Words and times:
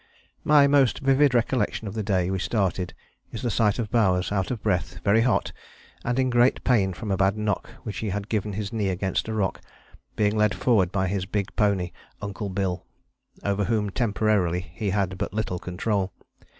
My 0.43 0.65
most 0.65 0.97
vivid 0.97 1.35
recollection 1.35 1.87
of 1.87 1.93
the 1.93 2.01
day 2.01 2.31
we 2.31 2.39
started 2.39 2.95
is 3.31 3.43
the 3.43 3.51
sight 3.51 3.77
of 3.77 3.91
Bowers, 3.91 4.31
out 4.31 4.49
of 4.49 4.63
breath, 4.63 4.97
very 5.03 5.21
hot, 5.21 5.51
and 6.03 6.17
in 6.17 6.31
great 6.31 6.63
pain 6.63 6.91
from 6.91 7.11
a 7.11 7.17
bad 7.17 7.37
knock 7.37 7.69
which 7.83 7.97
he 7.99 8.09
had 8.09 8.27
given 8.27 8.53
his 8.53 8.73
knee 8.73 8.89
against 8.89 9.27
a 9.27 9.33
rock, 9.35 9.61
being 10.15 10.35
led 10.35 10.55
forward 10.55 10.91
by 10.91 11.05
his 11.07 11.27
big 11.27 11.55
pony 11.55 11.91
Uncle 12.19 12.49
Bill, 12.49 12.83
over 13.43 13.65
whom 13.65 13.91
temporarily 13.91 14.71
he 14.73 14.89
had 14.89 15.19
but 15.19 15.35
little 15.35 15.59
control. 15.59 16.11